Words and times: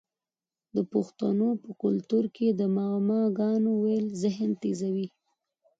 د 0.75 0.77
پښتنو 0.93 1.49
په 1.63 1.71
کلتور 1.83 2.23
کې 2.35 2.47
د 2.59 2.61
معما 2.75 3.21
ګانو 3.39 3.71
ویل 3.83 4.05
ذهن 4.23 4.49
تیزوي. 4.61 5.07